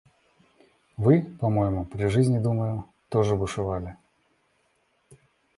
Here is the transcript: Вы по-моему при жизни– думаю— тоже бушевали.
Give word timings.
Вы 0.97 1.21
по-моему 1.39 1.85
при 1.85 2.07
жизни– 2.07 2.39
думаю— 2.39 2.91
тоже 3.09 3.35
бушевали. 3.35 3.97